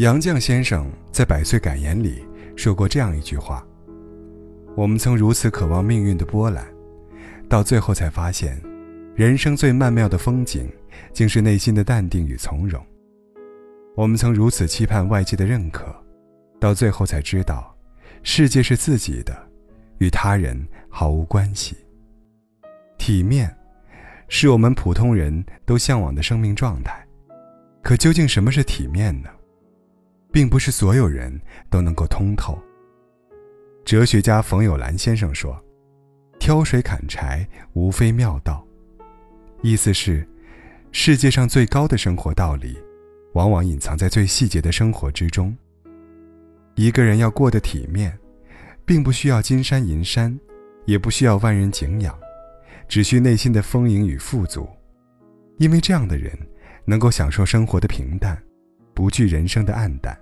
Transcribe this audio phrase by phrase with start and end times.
[0.00, 2.24] 杨绛先生在《百岁感言》里
[2.56, 3.62] 说过这样一句话
[4.74, 6.66] ：“我们曾如此渴望命运的波澜，
[7.50, 8.58] 到最后才发现，
[9.14, 10.72] 人生最曼妙的风景，
[11.12, 12.82] 竟是内心的淡定与从容。
[13.94, 15.94] 我们曾如此期盼外界的认可，
[16.58, 17.76] 到最后才知道，
[18.22, 19.36] 世界是自己的，
[19.98, 21.76] 与他人毫无关系。
[22.96, 23.54] 体面。”
[24.32, 27.06] 是我们普通人都向往的生命状态，
[27.82, 29.28] 可究竟什么是体面呢？
[30.32, 32.58] 并不是所有人都能够通透。
[33.84, 35.58] 哲学家冯友兰先生说
[36.38, 38.66] ：“挑水砍柴，无非妙道。”
[39.62, 40.26] 意思是，
[40.92, 42.78] 世界上最高的生活道理，
[43.34, 45.56] 往往隐藏在最细节的生活之中。
[46.76, 48.16] 一个人要过得体面，
[48.86, 50.38] 并不需要金山银山，
[50.86, 52.16] 也不需要万人敬仰。
[52.88, 54.68] 只需内心的丰盈与富足，
[55.58, 56.36] 因为这样的人
[56.84, 58.36] 能够享受生活的平淡，
[58.94, 60.16] 不惧人生的暗淡。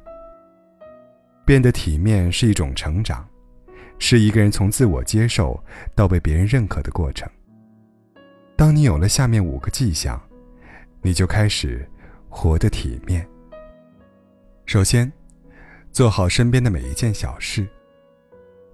[1.45, 3.27] 变得体面是一种成长，
[3.99, 5.59] 是一个人从自我接受
[5.95, 7.29] 到被别人认可的过程。
[8.55, 10.21] 当你有了下面五个迹象，
[11.01, 11.89] 你就开始
[12.29, 13.27] 活得体面。
[14.67, 15.11] 首先，
[15.91, 17.67] 做好身边的每一件小事。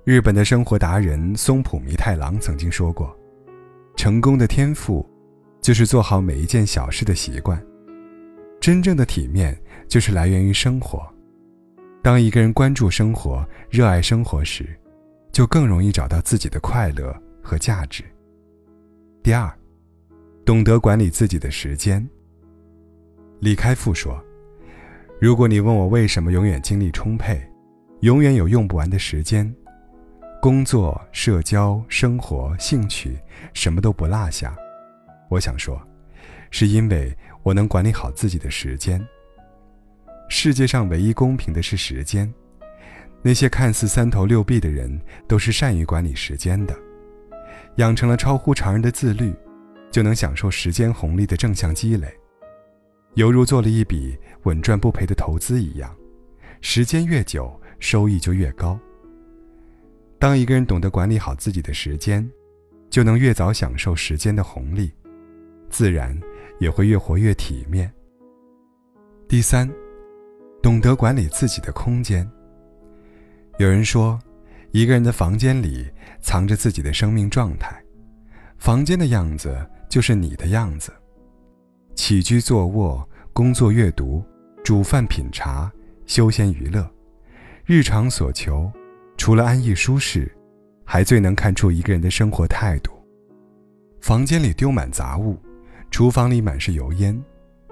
[0.04, 3.16] 日本的生活达人松浦弥太郎曾经说过。
[3.96, 5.08] 成功的天赋，
[5.60, 7.64] 就是做好每一件小事的习惯。
[8.64, 9.54] 真正的体面，
[9.86, 11.06] 就是来源于生活。
[12.02, 14.66] 当一个人关注生活、热爱生活时，
[15.30, 18.02] 就更容易找到自己的快乐和价值。
[19.22, 19.54] 第二，
[20.46, 22.08] 懂得管理自己的时间。
[23.38, 24.18] 李开复说
[25.20, 27.38] ：“如果你问我为什么永远精力充沛，
[28.00, 29.54] 永远有用不完的时间。”
[30.40, 33.18] 工作、社交、生活、兴趣，
[33.52, 34.56] 什么都不落下。
[35.28, 35.78] 我想说，
[36.50, 39.00] 是因为我能管理好自己的时间。
[40.28, 42.32] 世界上唯一公平的是时间。
[43.22, 46.74] 那些看似三头六臂的人，都是善于管理时间的。
[47.76, 49.34] 养成了超乎常人的自律，
[49.90, 52.08] 就能享受时间红利的正向积累，
[53.14, 55.94] 犹如做了一笔稳赚不赔的投资一样。
[56.60, 58.78] 时间越久，收益就越高。
[60.18, 62.26] 当一个人懂得管理好自己的时间，
[62.88, 64.90] 就能越早享受时间的红利，
[65.68, 66.18] 自然
[66.58, 67.92] 也会越活越体面。
[69.28, 69.68] 第三，
[70.62, 72.28] 懂得管理自己的空间。
[73.58, 74.18] 有人说，
[74.72, 75.88] 一个人的房间里
[76.20, 77.82] 藏着自己的生命状态，
[78.58, 79.56] 房间的样子
[79.88, 80.92] 就是你的样子。
[81.94, 84.24] 起居坐卧、工作阅读、
[84.64, 85.72] 煮饭品茶、
[86.06, 86.88] 休闲娱乐，
[87.64, 88.70] 日常所求。
[89.16, 90.30] 除了安逸舒适，
[90.84, 92.90] 还最能看出一个人的生活态度。
[94.00, 95.38] 房间里丢满杂物，
[95.94, 97.16] 厨房里满是油烟，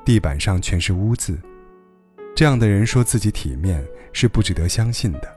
[0.04, 1.36] 地板上全是污渍，
[2.36, 5.36] 这样的人说自己体面是不值得相信的。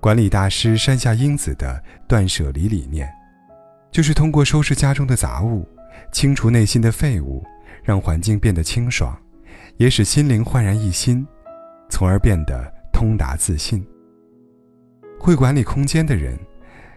[0.00, 3.08] 管理大师山下英子的断舍离理念，
[3.92, 5.64] 就是通过收拾家中的杂物，
[6.10, 7.40] 清除内心的废物，
[7.84, 9.16] 让环境变得清爽，
[9.76, 11.24] 也使心灵焕然一新，
[11.88, 13.86] 从而变得通达自信。
[15.20, 16.36] 会管理空间的人，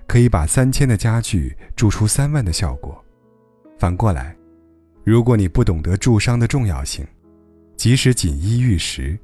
[0.07, 2.99] 可以把三千的家具铸出三万的效果。
[3.77, 4.35] 反过来，
[5.09, 7.03] 如果你不懂得住商的重要性，
[7.75, 9.17] 即使锦衣玉食，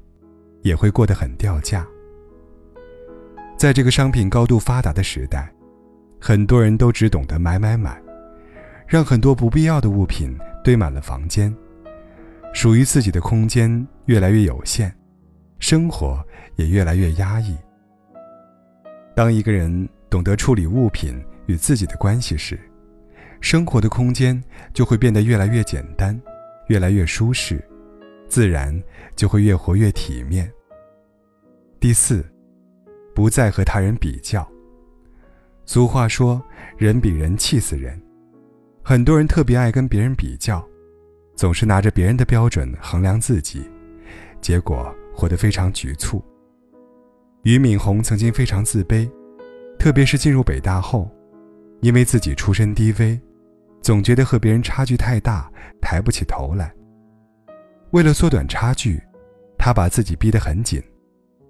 [0.62, 1.86] 也会过得很掉价。
[3.56, 5.48] 在这个商品高度发达的时代，
[6.20, 8.02] 很多人都只懂得买买买，
[8.84, 11.56] 让很多不必要的物品堆满了房间，
[12.52, 14.92] 属于自己的空间越来越有限，
[15.60, 16.20] 生活
[16.56, 17.56] 也越来越压抑。
[19.14, 22.58] 当一个人懂得处理物品与自己的关系时，
[23.40, 24.42] 生活的空间
[24.72, 26.20] 就会变得越来越简单，
[26.68, 27.62] 越来越舒适，
[28.28, 28.80] 自然
[29.14, 30.50] 就会越活越体面。
[31.78, 32.24] 第四，
[33.14, 34.46] 不再和他人比较。
[35.64, 36.42] 俗话说
[36.78, 38.00] ：“人比人气死人。”
[38.82, 40.64] 很多人特别爱跟别人比较，
[41.34, 43.68] 总是拿着别人的标准衡量自己，
[44.40, 46.24] 结果活得非常局促。
[47.42, 49.10] 俞敏洪曾经非常自卑，
[49.78, 51.10] 特别是进入北大后，
[51.80, 53.18] 因为自己出身低微，
[53.80, 55.50] 总觉得和别人差距太大，
[55.80, 56.72] 抬不起头来。
[57.92, 59.00] 为了缩短差距，
[59.58, 60.82] 他把自己逼得很紧，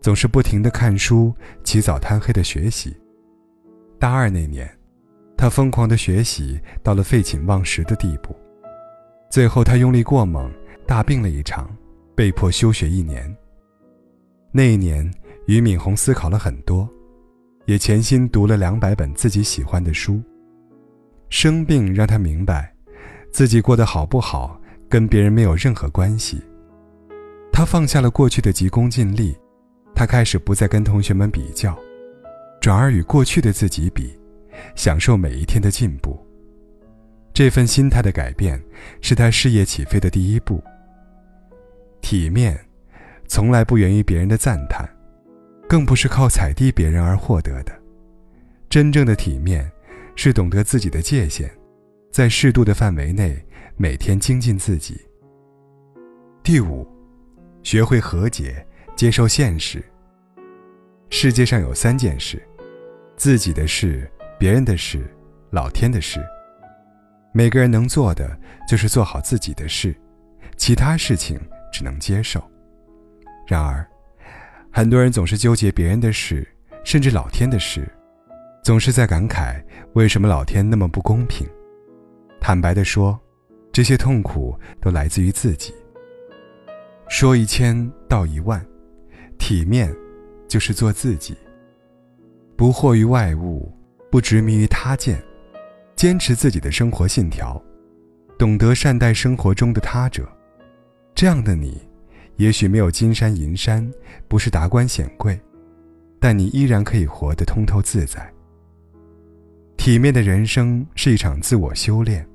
[0.00, 1.34] 总是不停地看书，
[1.64, 2.96] 起早贪黑的学习。
[3.98, 4.70] 大二那年，
[5.36, 8.36] 他疯狂的学习到了废寝忘食的地步，
[9.30, 10.52] 最后他用力过猛，
[10.86, 11.74] 大病了一场，
[12.14, 13.34] 被迫休学一年。
[14.52, 15.10] 那一年。
[15.46, 16.92] 俞敏洪思考了很多，
[17.66, 20.22] 也潜心读了两百本自己喜欢的书。
[21.28, 22.72] 生病让他明白，
[23.30, 26.40] 自己过得好不好跟别人没有任何关系。
[27.52, 29.36] 他放下了过去的急功近利，
[29.94, 31.76] 他开始不再跟同学们比较，
[32.60, 34.16] 转而与过去的自己比，
[34.74, 36.24] 享受每一天的进步。
[37.32, 38.62] 这份心态的改变，
[39.00, 40.62] 是他事业起飞的第一步。
[42.00, 42.58] 体面，
[43.26, 44.88] 从来不源于别人的赞叹，
[45.68, 47.72] 更不是靠踩低别人而获得的。
[48.68, 49.70] 真正的体面，
[50.14, 51.50] 是懂得自己的界限，
[52.12, 53.36] 在适度的范围内，
[53.76, 55.00] 每天精进自己。
[56.42, 56.86] 第五，
[57.62, 58.64] 学会和解，
[58.94, 59.82] 接受现实。
[61.10, 62.42] 世界上有三件事：
[63.16, 65.06] 自己的事、别人的事、
[65.50, 66.24] 老天的事。
[67.32, 69.94] 每个人能做的就是做好自己的事，
[70.56, 71.38] 其他事情
[71.72, 72.42] 只能接受。
[73.46, 73.86] 然而，
[74.76, 76.46] 很多人总是纠结别人的事，
[76.84, 77.90] 甚至老天的事，
[78.62, 79.58] 总是在感慨
[79.94, 81.46] 为什么老天那么不公平。
[82.38, 83.18] 坦白的说，
[83.72, 85.72] 这些痛苦都来自于自己。
[87.08, 88.62] 说一千道一万，
[89.38, 89.90] 体面
[90.46, 91.34] 就是做自己，
[92.54, 93.72] 不惑于外物，
[94.10, 95.18] 不执迷于他见。
[95.94, 97.58] 坚持自己的生活信条，
[98.38, 100.28] 懂得善待生活中的他者，
[101.14, 101.85] 这样的你，
[102.36, 103.90] 也许没有金山银山，
[104.28, 105.40] 不是达官显贵，
[106.20, 108.32] 但你依然可以活得通透自在。
[109.76, 112.26] 体面的人生是一场自我修炼，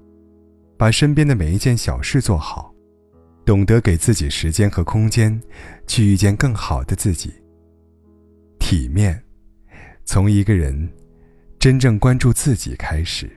[0.77, 2.73] 把身边的每一件小事做好，
[3.45, 5.39] 懂得给自己时间和空间，
[5.85, 7.33] 去遇见更好的自己。
[8.59, 9.21] 体面，
[10.05, 10.89] 从一个人
[11.59, 13.29] 真正关注自己开始。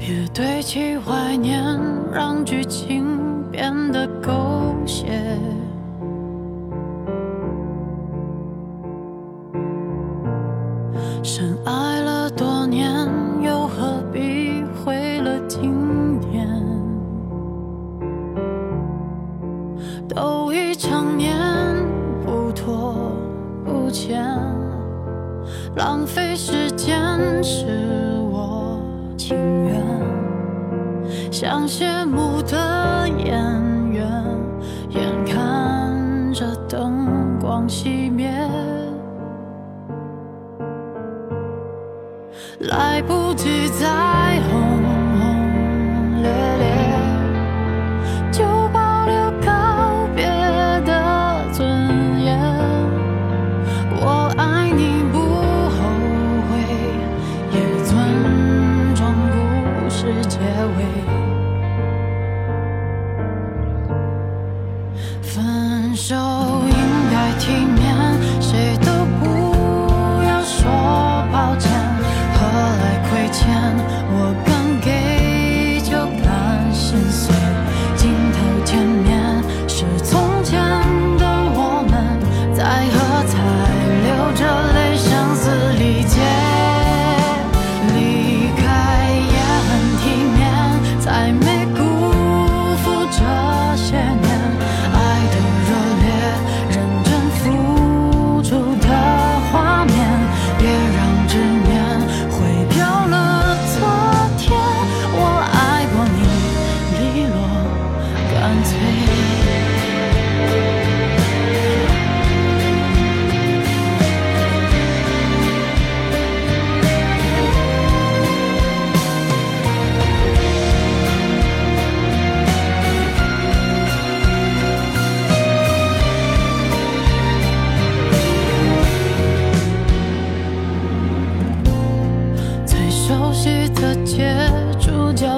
[0.00, 1.62] 别堆砌怀念，
[2.10, 4.32] 让剧情变得狗
[4.86, 5.20] 血。
[11.22, 13.06] 深爱了多年，
[13.42, 16.48] 又何必毁了经典？
[20.08, 21.36] 都已成年，
[22.24, 22.94] 不拖
[23.66, 24.24] 不欠，
[25.76, 26.98] 浪费时间
[27.44, 28.09] 是
[31.40, 33.32] 像谢幕的演
[33.90, 34.06] 员，
[34.90, 38.30] 眼看着灯光熄灭，
[42.58, 46.59] 来不及再轰轰烈烈
[65.22, 65.59] Find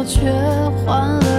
[0.04, 0.32] 却
[0.84, 1.31] 换了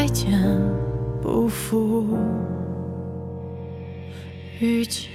[0.00, 0.32] 再见，
[1.20, 2.16] 不负
[4.58, 5.10] 遇见。